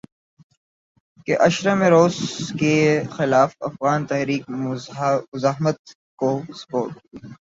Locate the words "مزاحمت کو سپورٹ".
5.29-6.91